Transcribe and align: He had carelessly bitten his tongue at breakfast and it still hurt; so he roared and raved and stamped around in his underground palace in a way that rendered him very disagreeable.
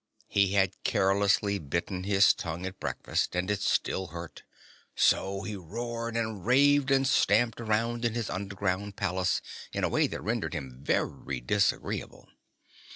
He 0.27 0.53
had 0.53 0.81
carelessly 0.83 1.59
bitten 1.59 2.05
his 2.05 2.33
tongue 2.33 2.65
at 2.65 2.79
breakfast 2.79 3.35
and 3.35 3.51
it 3.51 3.61
still 3.61 4.07
hurt; 4.07 4.41
so 4.95 5.43
he 5.43 5.55
roared 5.55 6.17
and 6.17 6.43
raved 6.43 6.89
and 6.89 7.05
stamped 7.07 7.61
around 7.61 8.03
in 8.03 8.15
his 8.15 8.27
underground 8.27 8.95
palace 8.95 9.43
in 9.71 9.83
a 9.83 9.89
way 9.89 10.07
that 10.07 10.23
rendered 10.23 10.55
him 10.55 10.79
very 10.81 11.39
disagreeable. 11.39 12.27